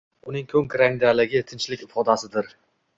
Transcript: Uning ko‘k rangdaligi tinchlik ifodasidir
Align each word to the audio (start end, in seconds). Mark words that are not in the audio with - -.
Uning 0.31 0.47
ko‘k 0.53 0.79
rangdaligi 0.83 1.45
tinchlik 1.55 1.87
ifodasidir 1.91 2.55